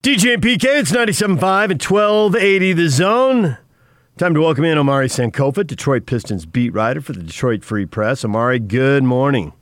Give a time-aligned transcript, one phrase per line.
[0.00, 3.58] DJ and PK, it's 97.5 and 1280 the zone.
[4.16, 8.24] Time to welcome in Omari Sankofa, Detroit Pistons beat writer for the Detroit Free Press.
[8.24, 9.52] Omari, good morning.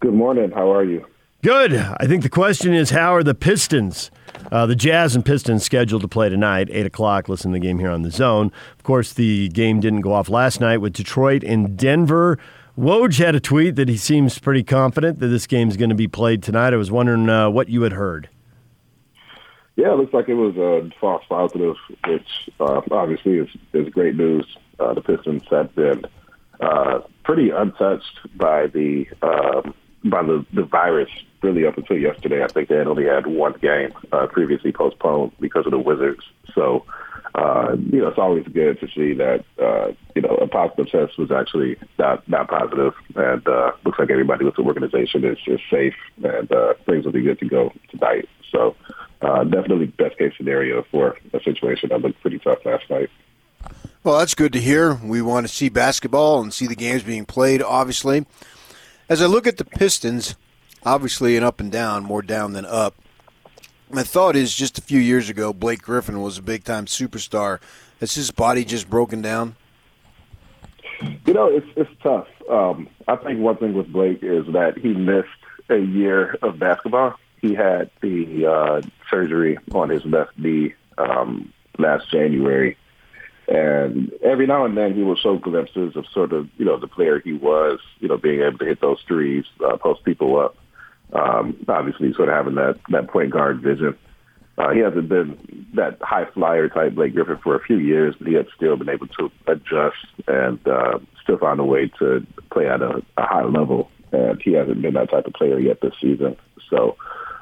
[0.00, 0.52] Good morning.
[0.52, 1.04] How are you?
[1.42, 1.74] Good.
[1.74, 4.10] I think the question is how are the Pistons,
[4.50, 7.28] uh, the Jazz and Pistons, scheduled to play tonight, 8 o'clock?
[7.28, 8.50] Listen to the game here on the zone.
[8.78, 12.38] Of course, the game didn't go off last night with Detroit and Denver.
[12.78, 15.94] Woj had a tweet that he seems pretty confident that this game is going to
[15.94, 16.72] be played tonight.
[16.72, 18.30] I was wondering uh, what you had heard.
[19.80, 21.74] Yeah, it looks like it was a false positive,
[22.06, 24.46] which uh, obviously is, is great news.
[24.78, 26.04] Uh, the Pistons have been
[26.60, 29.72] uh, pretty untouched by the um,
[30.04, 31.08] by the, the virus
[31.40, 32.44] really up until yesterday.
[32.44, 36.24] I think they had only had one game uh, previously postponed because of the Wizards.
[36.54, 36.84] So,
[37.34, 41.18] uh, you know, it's always good to see that, uh, you know, a positive test
[41.18, 42.92] was actually not, not positive.
[43.14, 47.12] And uh, looks like everybody with the organization is, is safe and uh, things will
[47.12, 48.28] be good to go tonight.
[48.52, 48.89] So, uh,
[49.20, 53.10] definitely best case scenario for a situation that looked pretty tough last night.
[54.02, 54.94] Well, that's good to hear.
[54.94, 58.26] We want to see basketball and see the games being played, obviously.
[59.08, 60.36] As I look at the Pistons,
[60.84, 62.94] obviously an up and down, more down than up.
[63.90, 67.58] My thought is just a few years ago, Blake Griffin was a big time superstar.
[67.98, 69.56] Has his body just broken down?
[71.26, 72.28] You know, it's it's tough.
[72.48, 75.28] Um, I think one thing with Blake is that he missed
[75.68, 82.10] a year of basketball he had the uh, surgery on his left knee um, last
[82.10, 82.76] January.
[83.48, 86.86] And every now and then he will show glimpses of sort of, you know, the
[86.86, 90.56] player he was, you know, being able to hit those threes, uh, post people up.
[91.12, 93.98] Um, obviously, sort of having that, that point guard vision.
[94.56, 98.28] Uh, he hasn't been that high flyer type Blake Griffin for a few years, but
[98.28, 99.96] he has still been able to adjust
[100.28, 103.90] and uh, still find a way to play at a, a high level.
[104.12, 106.36] And he hasn't been that type of player yet this season.
[106.68, 106.96] So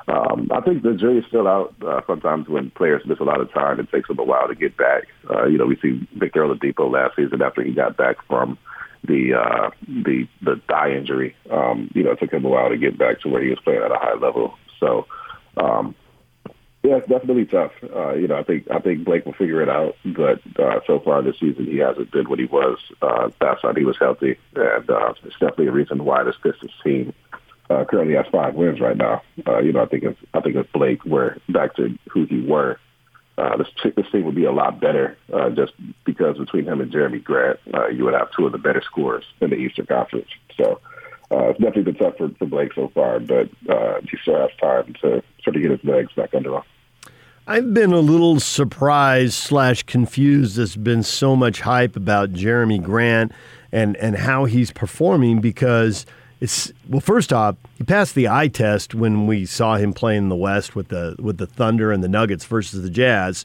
[0.09, 1.75] um, I think the jury's still out.
[1.87, 4.55] Uh, sometimes when players miss a lot of time, it takes them a while to
[4.55, 5.05] get back.
[5.29, 8.57] Uh, you know, we see Victor Oladipo last season after he got back from
[9.05, 11.37] the uh, the the thigh injury.
[11.51, 13.59] Um, you know, it took him a while to get back to where he was
[13.61, 14.55] playing at a high level.
[14.81, 15.07] So,
[15.59, 15.95] um,
[16.83, 17.73] yeah, it's definitely tough.
[17.83, 19.97] Uh, you know, I think I think Blake will figure it out.
[20.07, 23.77] But uh, so far this season, he hasn't been what he was uh, last time
[23.77, 27.13] he was healthy, and uh, it's definitely a reason why this Pistons team
[27.71, 29.23] uh, currently has five wins right now.
[29.47, 32.41] Uh, you know, I think if I think if Blake were back to who he
[32.41, 32.79] were,
[33.37, 35.17] uh, this this team would be a lot better.
[35.33, 35.73] Uh, just
[36.05, 39.25] because between him and Jerami Grant, uh, you would have two of the better scorers
[39.41, 40.29] in the Eastern Conference.
[40.57, 40.81] So
[41.31, 44.51] uh, it's definitely been tough for, for Blake so far, but uh, he still has
[44.61, 46.63] time to sort of get his legs back under him.
[47.47, 50.57] I've been a little surprised slash confused.
[50.57, 53.33] There's been so much hype about Jerami Grant
[53.73, 56.07] and and how he's performing because
[56.41, 57.01] it's well.
[57.01, 60.77] First off, he passed the eye test when we saw him playing in the West
[60.77, 63.45] with the with the Thunder and the Nuggets versus the Jazz.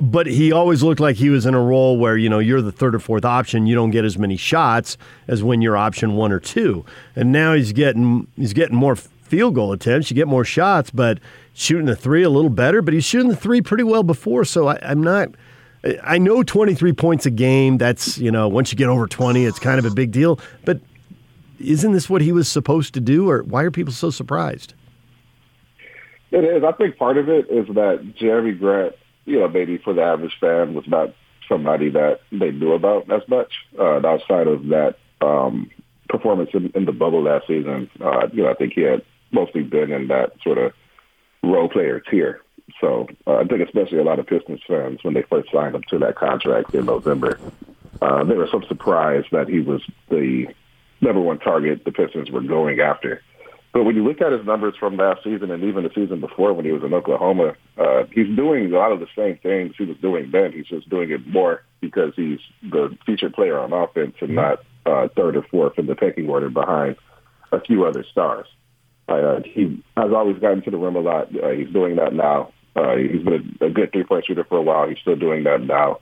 [0.00, 2.72] But he always looked like he was in a role where you know you're the
[2.72, 3.66] third or fourth option.
[3.66, 4.96] You don't get as many shots
[5.28, 6.84] as when you're option one or two.
[7.14, 10.10] And now he's getting he's getting more field goal attempts.
[10.10, 11.18] You get more shots, but
[11.52, 12.80] shooting the three a little better.
[12.80, 14.46] But he's shooting the three pretty well before.
[14.46, 15.28] So I, I'm not.
[16.04, 17.76] I know 23 points a game.
[17.76, 20.38] That's, you know, once you get over 20, it's kind of a big deal.
[20.64, 20.80] But
[21.62, 24.74] isn't this what he was supposed to do, or why are people so surprised?
[26.30, 26.64] It is.
[26.64, 28.94] I think part of it is that Jerami Grant,
[29.26, 31.14] you know, maybe for the average fan, was not
[31.48, 33.52] somebody that they knew about as much.
[33.78, 35.70] Uh, outside of that um,
[36.08, 39.62] performance in, in the bubble last season, uh, you know, I think he had mostly
[39.62, 40.72] been in that sort of
[41.42, 42.40] role player tier.
[42.80, 45.82] So uh, I think especially a lot of Pistons fans, when they first signed him
[45.90, 47.38] to that contract in November,
[48.00, 50.46] uh, they were so surprised that he was the
[51.02, 53.22] number one target the Pistons were going after.
[53.72, 56.52] But when you look at his numbers from last season and even the season before
[56.52, 59.84] when he was in Oklahoma, uh, he's doing a lot of the same things he
[59.84, 60.52] was doing then.
[60.52, 65.08] He's just doing it more because he's the featured player on offense and not uh,
[65.16, 66.96] third or fourth in the pecking order behind
[67.50, 68.46] a few other stars.
[69.08, 71.28] Uh, he has always gotten to the rim a lot.
[71.34, 72.52] Uh, he's doing that now.
[72.76, 74.88] Uh, he's been a, good three-point shooter for a while.
[74.88, 75.98] He's still doing that now.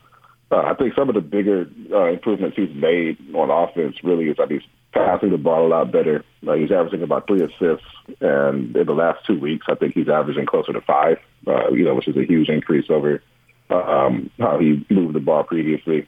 [0.50, 4.37] Uh, I think some of the bigger uh, improvements he's made on offense really is
[4.37, 6.25] that he's passing the ball a lot better.
[6.46, 7.87] Uh, he's averaging about three assists,
[8.20, 11.19] and in the last two weeks, I think he's averaging closer to five.
[11.46, 13.22] Uh, you know, which is a huge increase over
[13.70, 16.06] um, how he moved the ball previously.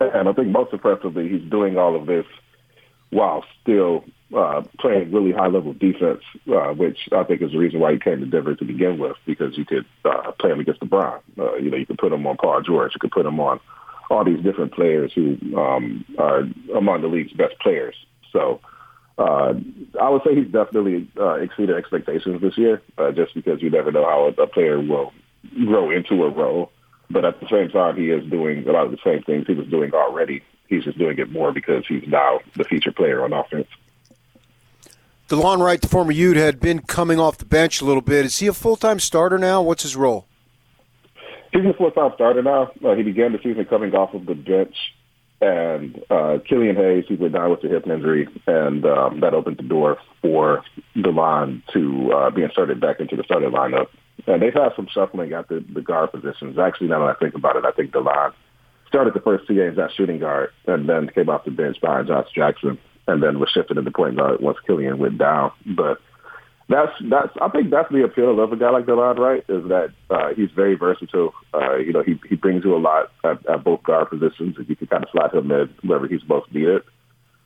[0.00, 2.26] And I think most impressively, he's doing all of this
[3.10, 7.80] while still uh, playing really high level defense, uh, which I think is the reason
[7.80, 10.80] why he came to Denver to begin with, because you could uh, play him against
[10.80, 11.20] LeBron.
[11.38, 13.60] Uh, you know, you could put him on Paul George, you could put him on
[14.10, 16.44] all these different players who um, are
[16.76, 17.94] among the league's best players.
[18.32, 18.60] So
[19.18, 19.54] uh,
[20.00, 23.92] I would say he's definitely uh, exceeded expectations this year, uh, just because you never
[23.92, 25.12] know how a, player will
[25.66, 26.72] grow into a role.
[27.10, 29.54] But at the same time, he is doing a lot of the same things he
[29.54, 30.42] was doing already.
[30.68, 33.68] He's just doing it more because he's now the feature player on offense.
[35.28, 38.24] DeLon Wright, the former Ute, had been coming off the bench a little bit.
[38.24, 39.62] Is he a full time starter now?
[39.62, 40.26] What's his role?
[41.52, 42.72] He's a full time starter now.
[42.84, 44.74] Uh, he began the season coming off of the bench,
[45.42, 49.58] and uh, Killian Hayes, he went down with a hip injury, and um, that opened
[49.58, 50.64] the door for
[50.96, 53.88] DeLon to uh, be inserted back into the starting lineup.
[54.26, 56.58] And they've had some shuffling at the, the guard positions.
[56.58, 58.32] Actually, now that I think about it, I think DeLon
[58.86, 62.06] started the first two games at shooting guard and then came off the bench behind
[62.06, 62.78] Josh Jackson
[63.08, 65.50] and then was shifted into point guard once Killian went down.
[65.66, 65.98] But
[66.72, 69.90] that's that's I think that's the appeal of a guy like DeLon Wright is that
[70.10, 71.32] uh, he's very versatile.
[71.52, 74.68] Uh, you know, he he brings you a lot at, at both guard positions, and
[74.68, 76.82] you can kind of slot him in wherever he's most needed.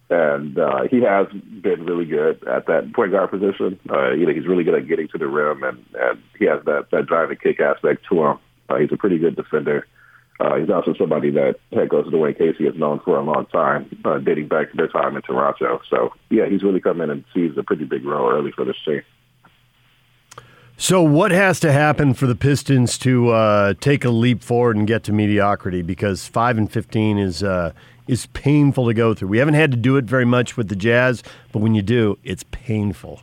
[0.09, 3.81] And uh, he has been really good at that point guard position.
[3.91, 6.65] Uh, you know, he's really good at getting to the rim, and and he has
[6.65, 8.39] that that drive and kick aspect to him.
[8.69, 9.87] Uh, he's a pretty good defender.
[10.39, 13.89] Uh, he's also somebody that head coach Dwane Casey has known for a long time,
[14.05, 15.81] uh, dating back to their time in Toronto.
[15.89, 18.77] So, yeah, he's really come in and seized a pretty big role early for this
[18.85, 19.01] team.
[20.79, 24.87] So, what has to happen for the Pistons to uh, take a leap forward and
[24.87, 25.81] get to mediocrity?
[25.81, 27.73] Because five and fifteen is uh,
[28.07, 29.29] is painful to go through.
[29.29, 32.19] We haven't had to do it very much with the Jazz, but when you do,
[32.25, 33.23] it's painful.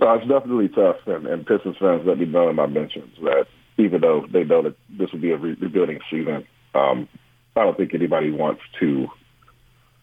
[0.00, 3.46] Uh, it's definitely tough, and, and Pistons fans let me know in my mentions that
[3.78, 6.46] even though they know that this will be a re- rebuilding season.
[6.74, 7.08] Um,
[7.56, 9.08] I don't think anybody wants to.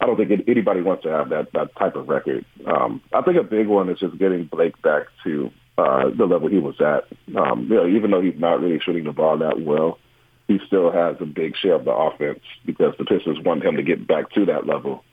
[0.02, 2.46] I don't think anybody wants to have that that type of record.
[2.66, 6.48] Um, I think a big one is just getting Blake back to uh, the level
[6.48, 7.06] he was at.
[7.38, 10.00] Um, you know, even though he's not really shooting the ball that well,
[10.48, 13.84] he still has a big share of the offense because the Pistons want him to
[13.84, 15.04] get back to that level.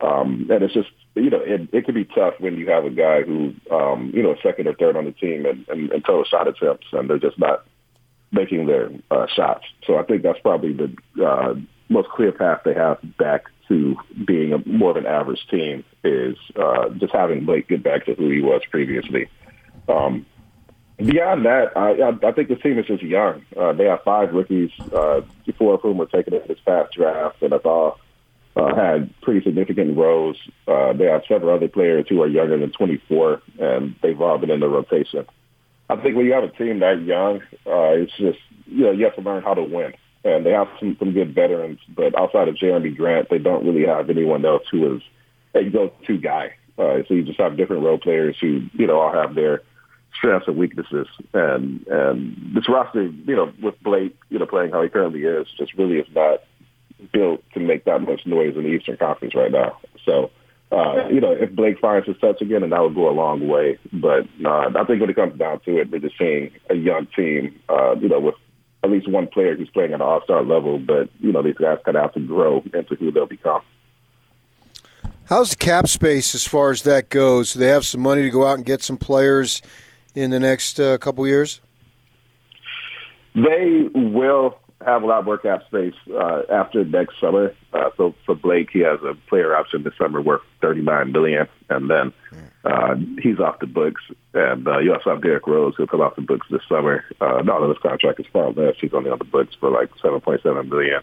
[0.00, 2.90] Um, and it's just, you know, it, it can be tough when you have a
[2.90, 6.24] guy who, um, you know, second or third on the team and, and, and total
[6.24, 7.64] shot attempts, and they're just not
[8.32, 9.64] making their uh, shots.
[9.86, 11.54] So I think that's probably the uh,
[11.88, 13.94] most clear path they have back to
[14.26, 18.14] being a, more of an average team is uh, just having Blake get back to
[18.14, 19.28] who he was previously.
[19.88, 20.26] Um,
[20.96, 23.44] beyond that, I, I, I think the team is just young.
[23.56, 25.22] Uh, they have five rookies, uh,
[25.58, 27.98] four of whom were taken in this past draft, and that's all
[28.56, 30.36] uh, had pretty significant roles.
[30.66, 34.50] Uh, they have several other players who are younger than 24, and they've all been
[34.50, 35.26] in the rotation.
[35.88, 39.04] I think when you have a team that young, uh, it's just you know you
[39.04, 39.94] have to learn how to win.
[40.24, 43.86] And they have some some good veterans, but outside of Jerami Grant, they don't really
[43.86, 45.02] have anyone else who is
[45.54, 46.54] a go-to guy.
[46.78, 49.62] Uh, so you just have different role players who you know all have their
[50.16, 51.08] strengths and weaknesses.
[51.32, 55.46] And and this roster, you know, with Blake, you know, playing how he currently is,
[55.56, 56.42] just really is not
[57.12, 59.78] built to make that much noise in the Eastern Conference right now.
[60.04, 60.30] So
[60.72, 63.46] uh, you know, if Blake finds his touch again, and that would go a long
[63.46, 63.78] way.
[63.92, 67.06] But uh, I think when it comes down to it, we're just seeing a young
[67.14, 68.36] team, uh, you know, with
[68.82, 70.78] at least one player who's playing at an all-star level.
[70.78, 73.60] But, you know, these guys kind of have to grow into who they'll become.
[75.26, 77.52] How's the cap space as far as that goes?
[77.52, 79.60] Do they have some money to go out and get some players
[80.14, 81.60] in the next uh, couple years?
[83.34, 87.54] They will have a lot more cap space uh, after next summer.
[87.72, 91.46] Uh, so for Blake, he has a player option this summer worth thirty nine million,
[91.70, 92.12] and then
[92.64, 94.02] uh, he's off the books.
[94.34, 97.04] And uh, you also have Derrick Rose who'll come off the books this summer.
[97.20, 98.74] Uh, not on his contract is far less.
[98.80, 101.00] He's only on the books for like seven point seven million.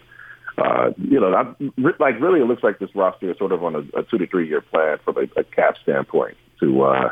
[0.58, 3.76] Uh, you know, that, like really, it looks like this roster is sort of on
[3.76, 7.10] a, a two to three year plan from a, a cap standpoint to uh,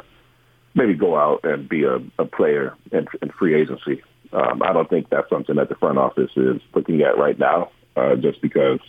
[0.77, 4.01] maybe go out and be a, a player in, in free agency.
[4.31, 7.71] Um, I don't think that's something that the front office is looking at right now,
[7.95, 8.79] uh, just because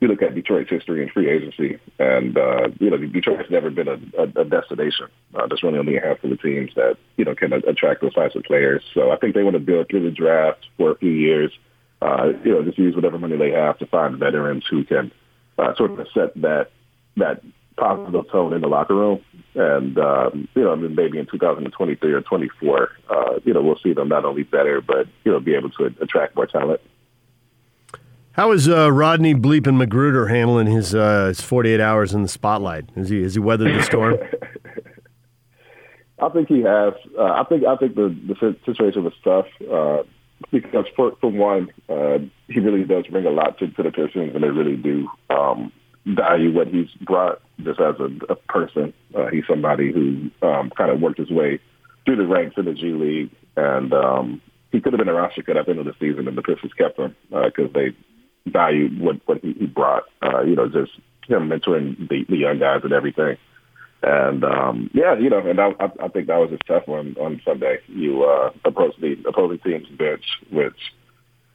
[0.00, 3.88] you look at Detroit's history in free agency, and uh, you know Detroit's never been
[3.88, 5.06] a, a, a destination.
[5.34, 8.34] Uh, there's really only a handful of teams that you know can attract those types
[8.34, 8.82] of players.
[8.92, 11.52] So I think they want to build through the draft for a few years.
[12.02, 15.12] Uh, you know, just use whatever money they have to find veterans who can
[15.58, 16.70] uh, sort of set that
[17.16, 17.42] that
[17.76, 19.20] positive tone in the locker room.
[19.54, 23.14] And, um, you know, I mean, maybe in 2023 or 24, uh,
[23.44, 26.36] you know, we'll see them not only better, but, you know, be able to attract
[26.36, 26.80] more talent.
[28.32, 32.90] How is uh, Rodney Bleeping McGruder handling his uh, his 48 hours in the spotlight?
[32.96, 34.16] Is he has he weathered the storm?
[36.18, 36.94] I think he has.
[37.16, 40.02] Uh, I think I think the the situation was tough uh,
[40.50, 44.34] because for for one, uh, he really does bring a lot to, to the Pistons,
[44.34, 45.70] and they really do um,
[46.06, 48.92] value what he's brought just as a, a person.
[49.14, 51.58] Uh, he's somebody who um, kind of worked his way
[52.04, 54.40] through the ranks in the G League, and um,
[54.72, 56.42] he could have been a roster cut at the end of the season, and the
[56.42, 57.96] Pistons kept him because uh, they
[58.46, 60.04] valued what what he, he brought.
[60.22, 60.92] Uh, you know, just
[61.28, 63.36] him mentoring the, the young guys and everything.
[64.02, 67.40] And um, yeah, you know, and I, I think that was a tough one on
[67.44, 67.78] Sunday.
[67.88, 70.76] You uh, approach the opposing team's bench, which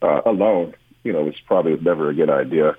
[0.02, 2.76] uh, alone, you know, which probably never a good idea.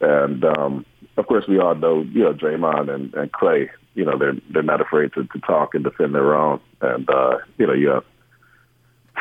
[0.00, 0.84] And um,
[1.16, 4.62] of course, we all know, you know, Draymond and, and Klay, You know, they're they're
[4.62, 6.60] not afraid to, to talk and defend their own.
[6.80, 8.04] And uh, you know, you have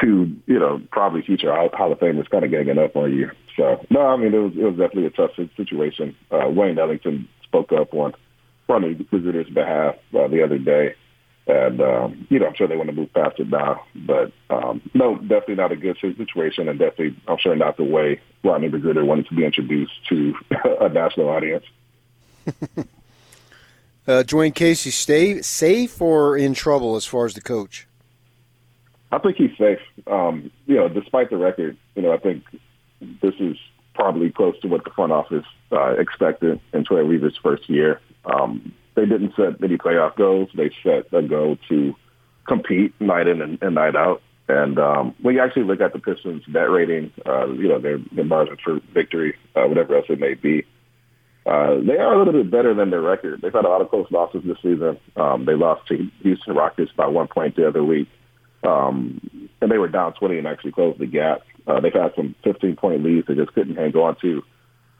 [0.01, 3.31] two, you know, probably future Hall of Famers kind of ganging up on you.
[3.55, 6.15] So no, I mean, it was it was definitely a tough situation.
[6.31, 8.13] Uh, Wayne Ellington spoke up on
[8.67, 10.95] on the visitors' behalf uh, the other day.
[11.47, 13.83] And, um, you know, I'm sure they want to move past it now.
[13.93, 16.67] But, um, no, definitely not a good situation.
[16.67, 20.33] And definitely, I'm sure not the way Rodney McGruder wanted to be introduced to
[20.81, 21.65] a national audience.
[24.07, 27.87] uh, Dwane Casey, stay safe or in trouble as far as the coach?
[29.11, 29.79] I think he's safe.
[30.07, 32.43] Um, you know, despite the record, you know, I think
[33.21, 33.57] this is
[33.93, 38.01] probably close to what the front office uh, expected in Troy Weaver's first year.
[38.25, 40.49] Um, they didn't set any playoff goals.
[40.55, 41.95] They set a goal to
[42.47, 44.21] compete night in and, and night out.
[44.47, 47.97] And um, when you actually look at the Pistons' net rating, uh, you know their,
[48.11, 50.65] their margin for victory, uh, whatever else it may be,
[51.45, 53.41] uh, they are a little bit better than their record.
[53.41, 54.97] They've had a lot of close losses this season.
[55.15, 58.09] Um, they lost to Houston Rockets by one point the other week,
[58.63, 59.21] um,
[59.61, 61.41] and they were down 20 and actually closed the gap.
[61.67, 64.43] Uh, they've had some 15-point leads they just couldn't hang on to.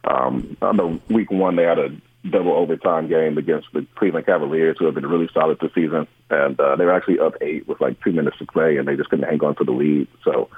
[0.04, 1.90] Um, I know week one they had a
[2.30, 6.08] double overtime game against the Cleveland Cavaliers, who have been really solid this season.
[6.30, 8.96] And uh, they were actually up eight with like two minutes to play, and they
[8.96, 10.08] just couldn't hang on to the lead.
[10.24, 10.50] So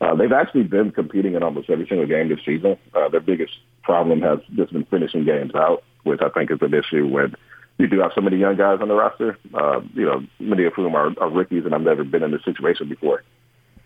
[0.00, 2.76] uh, they've actually been competing in almost every single game this season.
[2.94, 6.74] Uh, their biggest problem has just been finishing games out, which I think is an
[6.74, 7.34] issue when
[7.78, 9.38] you do have so many young guys on the roster.
[9.54, 12.44] Uh, you know, many of whom are, are rookies, and I've never been in this
[12.44, 13.22] situation before.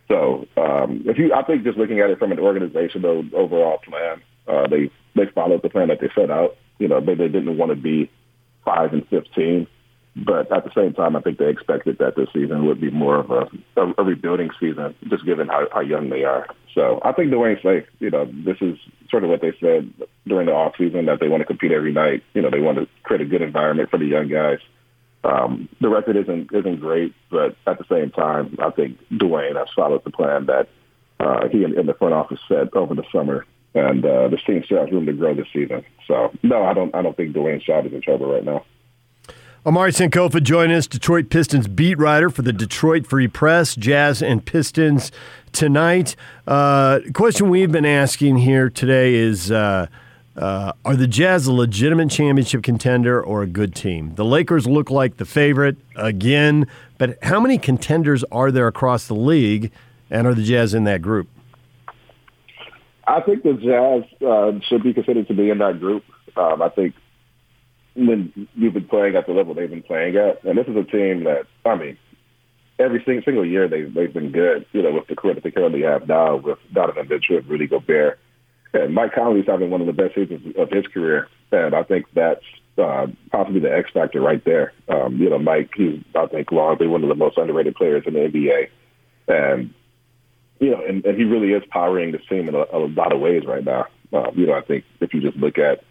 [0.08, 4.20] So um, if you, I think just looking at it from an organizational overall plan,
[4.48, 6.56] uh, they they followed the plan that they set out.
[6.78, 8.10] You know, they, they didn't want to be
[8.64, 9.68] five and fifteen,
[10.24, 13.16] but at the same time, I think they expected that this season would be more
[13.16, 16.46] of a, a, a rebuilding season, just given how, how young they are.
[16.74, 17.84] So I think Dwane's safe.
[17.98, 18.78] You know, this is
[19.10, 19.92] sort of what they said
[20.26, 22.22] during the off season that they want to compete every night.
[22.34, 24.58] You know, they want to create a good environment for the young guys.
[25.24, 29.68] Um, the record isn't isn't great, but at the same time, I think Dwane has
[29.74, 30.68] followed the plan that
[31.18, 34.62] uh, he and, and the front office set over the summer and uh, the team
[34.64, 35.84] still has room to grow this season.
[36.06, 36.94] So no, I don't.
[36.94, 38.64] I don't think Dwane Schott is in trouble right now.
[39.66, 44.42] Omari Sankofa join us, Detroit Pistons beat writer for the Detroit Free Press, Jazz and
[44.42, 45.12] Pistons
[45.52, 46.16] tonight.
[46.46, 49.50] Uh, question we've been asking here today is.
[49.50, 49.86] Uh,
[50.36, 54.14] uh, are the Jazz a legitimate championship contender or a good team?
[54.14, 59.14] The Lakers look like the favorite again, but how many contenders are there across the
[59.14, 59.70] league,
[60.08, 61.28] and are the Jazz in that group?
[63.06, 66.04] I think the Jazz uh, should be considered to be in that group.
[66.36, 66.94] Um, I think
[68.06, 70.84] when you've been playing at the level they've been playing at, and this is a
[70.84, 71.98] team that I mean,
[72.78, 74.66] every single, single year they they've been good.
[74.72, 78.18] You know, with the career that they currently have now, with Donovan Mitchell, Rudy Gobert,
[78.72, 82.06] and Mike Conley's having one of the best seasons of his career, and I think
[82.14, 82.44] that's
[82.78, 84.72] uh, possibly the X factor right there.
[84.88, 88.14] Um, you know, Mike, he's I think largely one of the most underrated players in
[88.14, 88.68] the NBA,
[89.28, 89.74] and
[90.58, 93.20] you know, and, and he really is powering this team in a, a lot of
[93.20, 93.86] ways right now.
[94.12, 95.84] Um, you know, I think if you just look at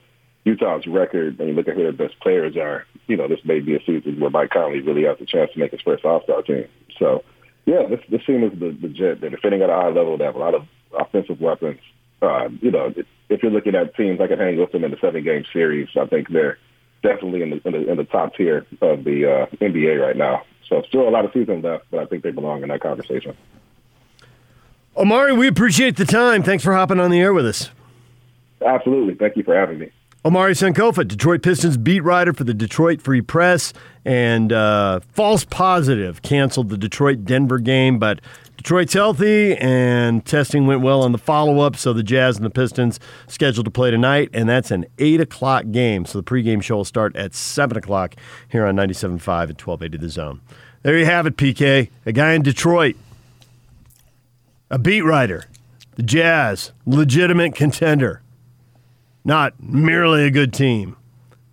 [0.46, 3.60] Utah's record and you look at who their best players are, you know, this may
[3.60, 6.42] be a season where Mike Conley really has a chance to make his first All-Star
[6.44, 6.68] team.
[6.98, 7.24] So,
[7.66, 9.22] yeah, this, this team is legit.
[9.22, 10.18] They're defending at a high level.
[10.18, 10.66] They have a lot of
[10.98, 11.80] offensive weapons.
[12.22, 12.94] Uh, you know,
[13.30, 16.06] if you're looking at teams that can hang with them in the seven-game series, I
[16.06, 16.58] think they're
[17.02, 20.44] definitely in the, in the, in the top tier of the uh, NBA right now.
[20.68, 23.36] So still a lot of season left, but I think they belong in that conversation.
[24.96, 26.44] Omari, we appreciate the time.
[26.44, 27.70] Thanks for hopping on the air with us.
[28.66, 29.16] Absolutely.
[29.16, 29.92] Thank you for having me.
[30.26, 33.72] Omari Sankofa, Detroit Pistons beat writer for the Detroit Free Press,
[34.04, 38.20] and uh, false positive canceled the Detroit Denver game, but
[38.58, 41.78] Detroit's healthy and testing went well on the follow up.
[41.78, 45.72] So the Jazz and the Pistons scheduled to play tonight, and that's an 8 o'clock
[45.72, 46.06] game.
[46.06, 48.16] So the pregame show will start at 7 o'clock
[48.50, 50.42] here on 97.5 at 1280 The Zone.
[50.84, 51.90] There you have it, PK.
[52.06, 52.98] A guy in Detroit
[54.70, 55.46] a beat writer,
[55.96, 58.22] the Jazz, legitimate contender,
[59.24, 60.96] not merely a good team.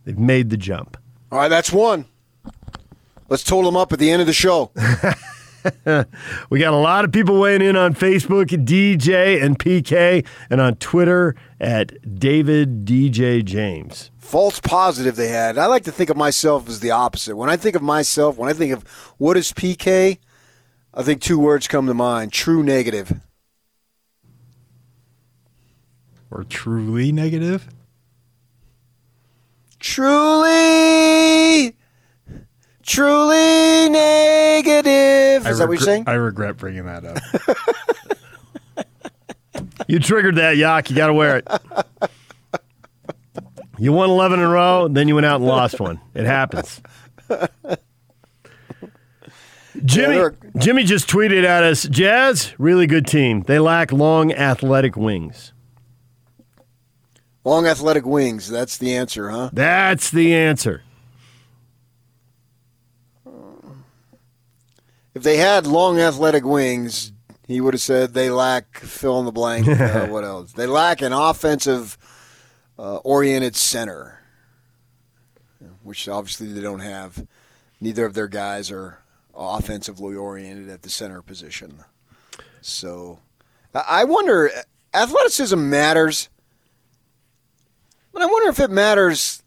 [0.05, 0.97] They've made the jump.
[1.33, 2.07] All right, that's one.
[3.29, 4.71] Let's total them up at the end of the show.
[6.49, 10.77] we got a lot of people weighing in on Facebook, DJ and PK, and on
[10.77, 14.11] Twitter at David DJ James.
[14.19, 15.59] False positive they had.
[15.59, 17.37] I like to think of myself as the opposite.
[17.37, 18.83] When I think of myself, when I think of
[19.19, 20.19] what is PK,
[20.95, 23.21] I think two words come to mind true negative.
[26.31, 27.69] Or truly negative?
[29.79, 31.77] Truly
[32.83, 35.47] truly negative.
[35.47, 36.05] Is that what you're saying?
[36.07, 37.19] I regret bringing that up.
[39.89, 40.91] You triggered that, Yak.
[40.91, 41.49] You got to wear it.
[43.79, 46.01] You won 11 in a row, then you went out and lost one.
[46.15, 46.81] It happens.
[49.85, 53.43] Jimmy, Jimmy just tweeted at us Jazz, really good team.
[53.43, 55.53] They lack long athletic wings.
[57.47, 58.49] Long athletic wings.
[58.49, 59.51] That's the answer, huh?
[59.53, 60.83] That's the answer.
[65.15, 67.13] If they had long athletic wings,
[67.47, 69.69] he would have said they lack fill in the blank.
[69.69, 70.55] Uh, what else?
[70.55, 71.97] They lack an offensive
[72.81, 74.23] uh, oriented center,
[75.85, 77.29] which obviously they don't have.
[77.81, 78.99] Neither of their guys are
[79.37, 81.85] offensively oriented at the center position.
[82.61, 83.21] So
[83.73, 84.51] I I wonder,
[84.93, 86.29] athleticism matters,
[88.17, 89.43] but I wonder if it matters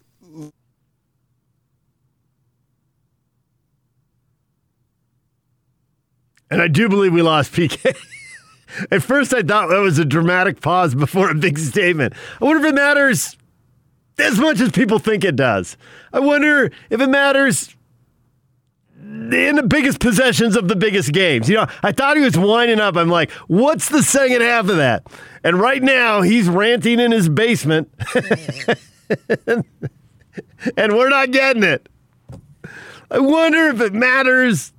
[6.52, 7.96] And I do believe we lost PK.
[8.90, 12.14] At first, I thought that was a dramatic pause before a big statement.
[12.40, 13.36] I wonder if it matters
[14.18, 15.76] as much as people think it does.
[16.12, 17.74] I wonder if it matters
[19.10, 21.48] in the biggest possessions of the biggest games.
[21.48, 22.96] You know, I thought he was winding up.
[22.96, 25.06] I'm like, what's the second half of that?
[25.42, 27.92] And right now, he's ranting in his basement,
[29.46, 29.64] and
[30.76, 31.88] we're not getting it.
[33.10, 34.72] I wonder if it matters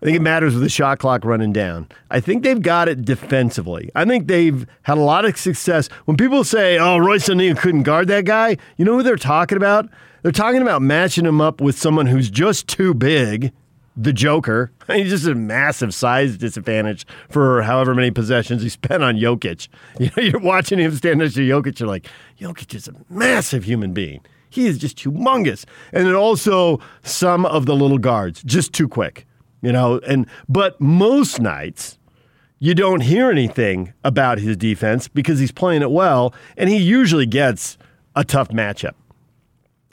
[0.00, 1.88] I think it matters with the shot clock running down.
[2.10, 3.90] I think they've got it defensively.
[3.94, 5.88] I think they've had a lot of success.
[6.04, 9.56] When people say, oh, Royce O'Neal couldn't guard that guy, you know who they're talking
[9.56, 9.88] about?
[10.26, 13.52] They're talking about matching him up with someone who's just too big,
[13.96, 14.72] the Joker.
[14.88, 19.68] He's just a massive size disadvantage for however many possessions he spent on Jokic.
[20.00, 22.08] You know, you're watching him stand next to Jokic, you're like,
[22.40, 24.20] Jokic is a massive human being.
[24.50, 25.64] He is just humongous.
[25.92, 29.28] And then also some of the little guards, just too quick
[29.62, 31.98] you know and but most nights
[32.58, 37.26] you don't hear anything about his defense because he's playing it well and he usually
[37.26, 37.78] gets
[38.16, 38.94] a tough matchup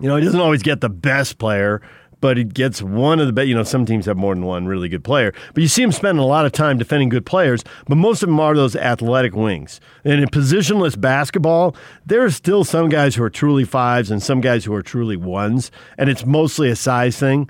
[0.03, 1.81] you know he doesn't always get the best player
[2.19, 4.65] but he gets one of the best you know some teams have more than one
[4.65, 5.33] really good player.
[5.53, 8.27] But you see him spending a lot of time defending good players but most of
[8.29, 9.79] them are those athletic wings.
[10.03, 14.41] And in positionless basketball there are still some guys who are truly fives and some
[14.41, 17.49] guys who are truly ones and it's mostly a size thing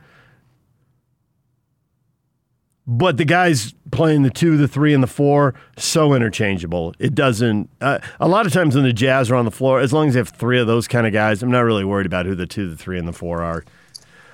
[2.86, 6.93] but the guys playing the two, the three, and the four, so interchangeable.
[7.00, 7.69] It doesn't.
[7.80, 10.13] Uh, a lot of times when the Jazz are on the floor, as long as
[10.15, 12.46] they have three of those kind of guys, I'm not really worried about who the
[12.46, 13.63] two, the three, and the four are.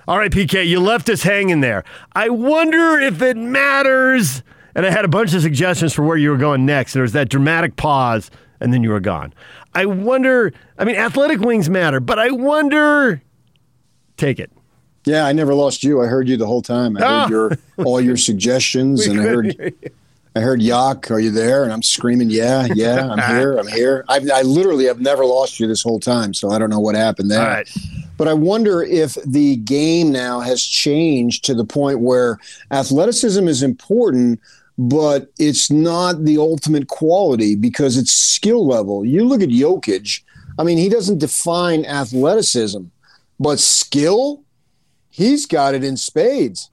[0.08, 1.84] All right, PK, you left us hanging there.
[2.14, 4.42] I wonder if it matters.
[4.74, 6.94] And I had a bunch of suggestions for where you were going next.
[6.94, 9.34] There was that dramatic pause, and then you were gone.
[9.76, 10.54] I wonder.
[10.78, 13.22] I mean, athletic wings matter, but I wonder.
[14.18, 14.52] Take it.
[15.06, 16.02] Yeah, I never lost you.
[16.02, 16.98] I heard you the whole time.
[16.98, 17.22] I Ah.
[17.28, 19.74] heard your all your suggestions, and I heard
[20.36, 21.10] I heard Yak.
[21.10, 21.64] Are you there?
[21.64, 23.58] And I'm screaming, Yeah, yeah, I'm here.
[23.58, 24.06] I'm here.
[24.08, 26.96] I've, I literally have never lost you this whole time, so I don't know what
[26.96, 27.40] happened there.
[27.46, 27.70] Right.
[28.18, 32.38] But I wonder if the game now has changed to the point where
[32.72, 34.40] athleticism is important,
[34.78, 39.04] but it's not the ultimate quality because it's skill level.
[39.06, 40.22] You look at Jokic.
[40.60, 42.82] I mean, he doesn't define athleticism,
[43.40, 44.44] but skill
[45.20, 46.72] he's got it in spades.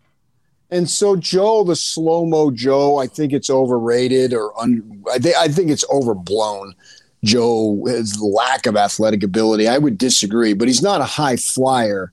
[0.70, 5.34] And so Joe, the slow mo Joe, I think it's overrated or un, I, th-
[5.34, 6.74] I think it's overblown.
[7.24, 12.12] Joe, his lack of athletic ability, I would disagree, but he's not a high flyer.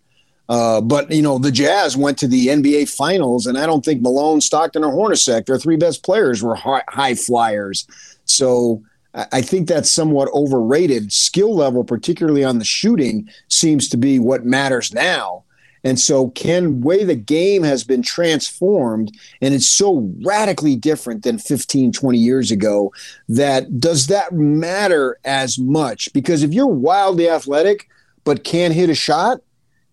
[0.50, 4.02] Uh, but you know, the Jazz went to the NBA Finals, and I don't think
[4.02, 7.88] Malone, Stockton, or Hornacek, their three best players, were high, high flyers.
[8.26, 8.82] So
[9.13, 11.13] I I think that's somewhat overrated.
[11.13, 15.43] Skill level, particularly on the shooting, seems to be what matters now.
[15.84, 21.38] And so, can way the game has been transformed, and it's so radically different than
[21.38, 22.93] 15, 20 years ago,
[23.28, 26.12] that does that matter as much?
[26.13, 27.89] Because if you're wildly athletic
[28.24, 29.41] but can't hit a shot,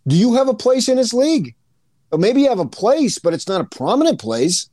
[0.06, 1.54] do you have a place in this league?
[2.12, 4.68] Or maybe you have a place, but it's not a prominent place.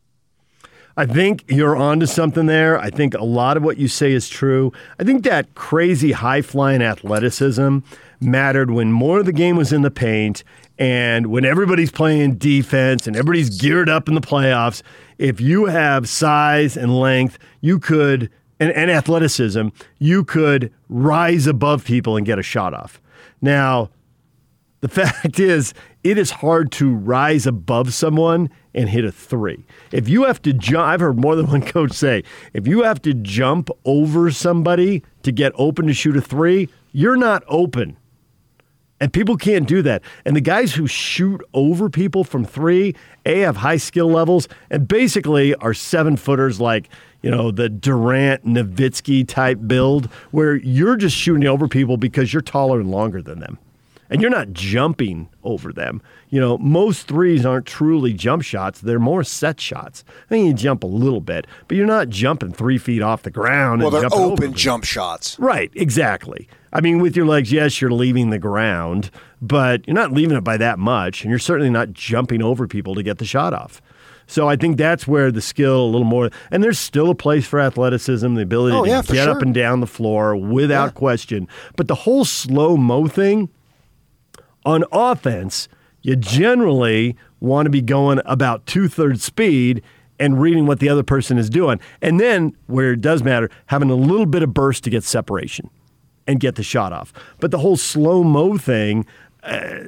[0.95, 2.79] I think you're onto something there.
[2.79, 4.73] I think a lot of what you say is true.
[4.99, 7.79] I think that crazy high flying athleticism
[8.19, 10.43] mattered when more of the game was in the paint
[10.79, 14.81] and when everybody's playing defense and everybody's geared up in the playoffs.
[15.17, 21.83] If you have size and length, you could, and, and athleticism, you could rise above
[21.83, 23.01] people and get a shot off.
[23.41, 23.89] Now,
[24.81, 29.65] the fact is, it is hard to rise above someone and hit a three.
[29.91, 33.01] If you have to jump, I've heard more than one coach say, if you have
[33.01, 37.97] to jump over somebody to get open to shoot a three, you're not open.
[38.99, 40.01] And people can't do that.
[40.25, 44.87] And the guys who shoot over people from three, A, have high skill levels and
[44.87, 46.89] basically are seven footers like,
[47.21, 52.41] you know, the Durant Nowitzki type build, where you're just shooting over people because you're
[52.41, 53.59] taller and longer than them.
[54.09, 56.01] And you're not jumping over them.
[56.29, 58.79] You know, most threes aren't truly jump shots.
[58.79, 60.05] They're more set shots.
[60.31, 63.31] I mean, you jump a little bit, but you're not jumping three feet off the
[63.31, 63.81] ground.
[63.81, 65.37] Well, and they're open jump shots.
[65.39, 66.47] Right, exactly.
[66.77, 69.09] I mean, with your legs, yes, you're leaving the ground,
[69.41, 72.93] but you're not leaving it by that much, and you're certainly not jumping over people
[72.93, 73.81] to get the shot off.
[74.27, 77.47] So I think that's where the skill a little more, and there's still a place
[77.47, 79.29] for athleticism, the ability Oh, to yeah, get sure.
[79.31, 80.91] up and down the floor without Yeah.
[80.91, 81.47] question.
[81.77, 83.49] But the whole slow mo thing
[84.63, 85.67] on offense,
[86.03, 89.81] you generally want to be going about two thirds speed
[90.19, 91.79] and reading what the other person is doing.
[92.03, 95.71] And then, where it does matter, having a little bit of burst to get separation
[96.27, 97.13] and get the shot off.
[97.39, 99.05] But the whole slow mo thing,
[99.43, 99.79] uh,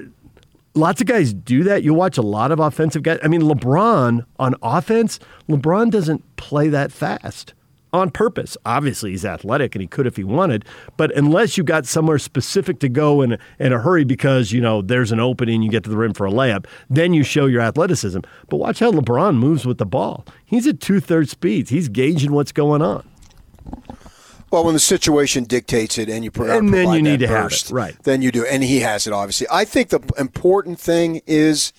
[0.73, 1.83] lots of guys do that.
[1.83, 3.19] You watch a lot of offensive guys.
[3.23, 7.53] I mean, LeBron on offense, LeBron doesn't play that fast
[7.91, 8.55] on purpose.
[8.65, 10.63] Obviously, he's athletic and he could if he wanted,
[10.95, 14.61] but unless you got somewhere specific to go in a, in a hurry because, you
[14.61, 17.47] know, there's an opening, you get to the rim for a layup, then you show
[17.47, 18.19] your athleticism.
[18.47, 20.25] But watch how LeBron moves with the ball.
[20.45, 21.71] He's at two thirds speeds.
[21.71, 23.07] He's gauging what's going on.
[24.51, 27.45] Well, when the situation dictates it, and you pro- And then you need to have
[27.49, 27.95] burst, it, right.
[28.03, 29.13] Then you do, and he has it.
[29.13, 31.71] Obviously, I think the important thing is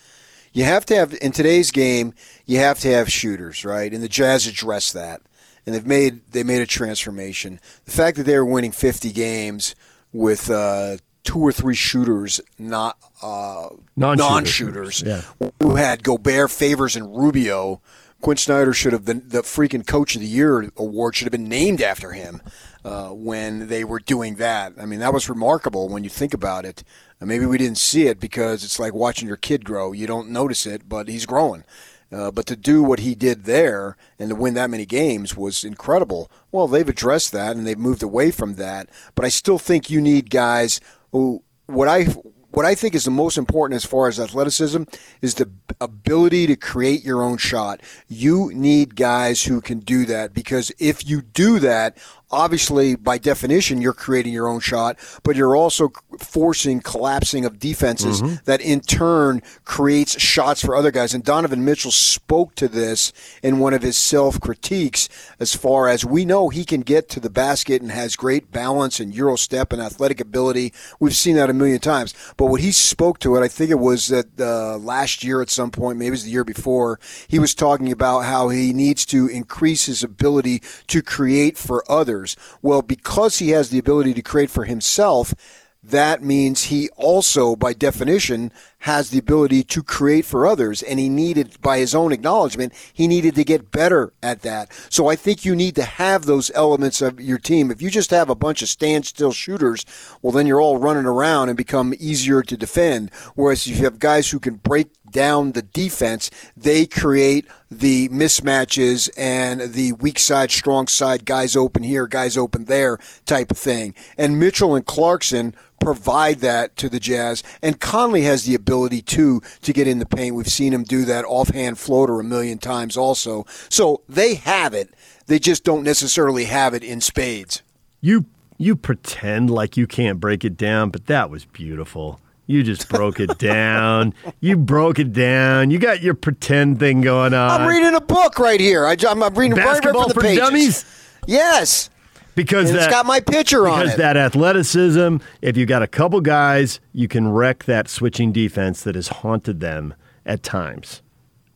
[0.52, 2.14] you have to have in today's game.
[2.46, 3.92] You have to have shooters, right?
[3.92, 5.20] And the Jazz address that,
[5.66, 7.60] and they've made they made a transformation.
[7.84, 9.74] The fact that they were winning 50 games
[10.12, 14.28] with uh, two or three shooters, not uh, Non-shooters.
[14.30, 15.22] non-shooters, Yeah.
[15.60, 17.80] who had Gobert, Favors, and Rubio.
[18.20, 21.48] Quin Snyder should have been the freaking Coach of the Year award should have been
[21.48, 22.42] named after him
[22.84, 24.74] uh, when they were doing that.
[24.78, 26.84] I mean, that was remarkable when you think about it.
[27.20, 29.92] Uh, maybe we didn't see it because it's like watching your kid grow.
[29.92, 31.64] You don't notice it, but he's growing.
[32.12, 35.64] Uh, but to do what he did there and to win that many games was
[35.64, 36.30] incredible.
[36.50, 38.90] Well, they've addressed that and they've moved away from that.
[39.14, 40.80] But I still think you need guys
[41.12, 42.08] who what I
[42.50, 44.84] what I think is the most important as far as athleticism
[45.22, 47.80] is the ability to create your own shot.
[48.08, 51.96] You need guys who can do that because if you do that,
[52.30, 58.20] obviously by definition you're creating your own shot, but you're also forcing collapsing of defenses
[58.42, 61.14] that in turn creates shots for other guys.
[61.14, 63.12] And Donovan Mitchell spoke to this
[63.42, 67.20] in one of his self critiques as far as we know he can get to
[67.20, 70.72] the basket and has great balance and euro step and athletic ability.
[70.98, 72.14] We've seen that a million times.
[72.36, 75.50] But what he spoke to it, I think it was that uh, last year at
[75.50, 79.04] some point, maybe it was the year before, he was talking about how he needs
[79.06, 82.19] to increase his ability to create for others.
[82.62, 85.34] Well, because he has the ability to create for himself,
[85.82, 90.82] that means he also, by definition, has the ability to create for others.
[90.82, 94.72] And he needed, by his own acknowledgement, he needed to get better at that.
[94.88, 97.70] So I think you need to have those elements of your team.
[97.70, 99.84] If you just have a bunch of standstill shooters,
[100.22, 103.10] well, then you're all running around and become easier to defend.
[103.34, 109.10] Whereas if you have guys who can break down the defense, they create the mismatches
[109.16, 113.94] and the weak side, strong side, guys open here, guys open there type of thing.
[114.16, 117.42] And Mitchell and Clarkson provide that to the Jazz.
[117.62, 120.34] And Conley has the ability too to get in the paint.
[120.34, 123.44] We've seen him do that offhand floater a million times also.
[123.68, 124.94] So they have it.
[125.26, 127.62] They just don't necessarily have it in spades.
[128.00, 128.26] You
[128.58, 132.20] you pretend like you can't break it down, but that was beautiful.
[132.46, 134.12] You just broke it down.
[134.40, 135.70] You broke it down.
[135.70, 137.60] You got your pretend thing going on.
[137.60, 138.86] I'm reading a book right here.
[138.86, 140.38] I, am reading right, right Basketball from the for pages.
[140.38, 140.84] dummies?
[141.26, 141.90] Yes.
[142.34, 143.98] Because And that, it's got my picture on because it.
[143.98, 145.16] that athleticism.
[145.42, 149.60] If you got a couple guys, you can wreck that switching defense that has haunted
[149.60, 149.94] them
[150.26, 151.02] at times.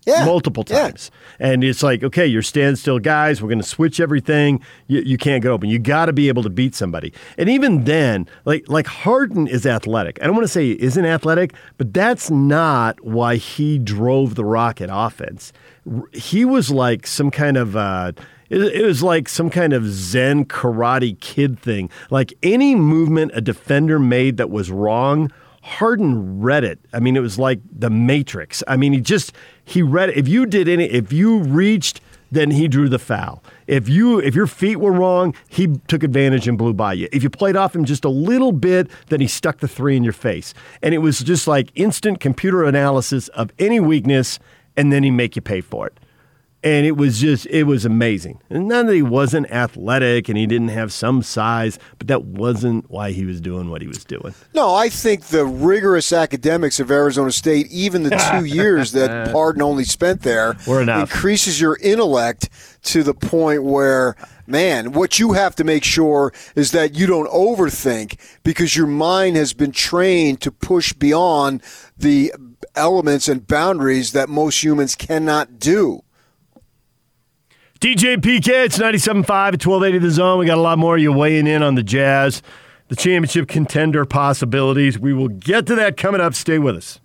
[0.06, 0.24] yeah.
[0.26, 0.82] multiple Yeah.
[0.88, 1.10] times.
[1.40, 3.40] And it's like, okay, you're standstill guys.
[3.40, 4.60] We're going to switch everything.
[4.86, 5.70] You, you can't get open.
[5.70, 7.12] You got to be able to beat somebody.
[7.38, 10.18] And even then, like like Harden is athletic.
[10.20, 14.44] I don't want to say he isn't athletic, but that's not why he drove the
[14.44, 15.52] Rocket offense.
[16.12, 17.74] He was like some kind of.
[17.76, 18.12] Uh,
[18.62, 21.90] it, was like some kind of Zen karate kid thing.
[22.10, 26.78] Like any movement a defender made that was wrong, Harden read it.
[26.92, 28.62] I mean, it was like the Matrix.
[28.68, 29.32] I mean, he just
[29.64, 30.16] he read it.
[30.16, 33.42] If you did any, if you reached, then he drew the foul.
[33.66, 37.08] If you if your feet were wrong, he took advantage and blew by you.
[37.12, 40.04] If you played off him just a little bit, then he stuck the three in
[40.04, 40.52] your face.
[40.82, 44.38] And it was just like instant computer analysis of any weakness,
[44.76, 45.98] and then he make you pay for it.
[46.64, 48.40] And it was just it was amazing.
[48.48, 52.90] And none that he wasn't athletic and he didn't have some size, but that wasn't
[52.90, 54.34] why he was doing what he was doing.
[54.54, 59.60] No, I think the rigorous academics of Arizona State, even the two years that Harden
[59.60, 62.48] only spent there, Were increases your intellect
[62.84, 67.30] to the point where, man, what you have to make sure is that you don't
[67.30, 71.62] overthink because your mind has been trained to push beyond
[71.96, 72.32] the
[72.74, 76.02] elements and boundaries that most humans cannot do.
[77.84, 80.38] DJ PK, it's 97.5 at 1280 The Zone.
[80.38, 82.40] We got a lot more of you weighing in on the Jazz,
[82.88, 84.98] the championship contender possibilities.
[84.98, 86.32] We will get to that coming up.
[86.32, 86.98] Stay with us.